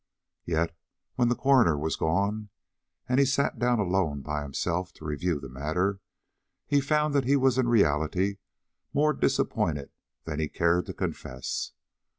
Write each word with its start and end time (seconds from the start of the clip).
Yet, 0.45 0.75
when 1.13 1.27
the 1.29 1.35
coroner 1.35 1.77
was 1.77 1.95
gone, 1.95 2.49
and 3.07 3.19
he 3.19 3.25
sat 3.27 3.59
down 3.59 3.77
alone 3.77 4.21
by 4.21 4.41
himself 4.41 4.91
to 4.93 5.05
review 5.05 5.39
the 5.39 5.47
matter, 5.47 5.99
he 6.65 6.81
found 6.81 7.13
he 7.23 7.35
was 7.35 7.59
in 7.59 7.67
reality 7.67 8.37
more 8.95 9.13
disappointed 9.13 9.91
than 10.23 10.39
he 10.39 10.49
cared 10.49 10.87
to 10.87 10.95
confess. 10.95 11.73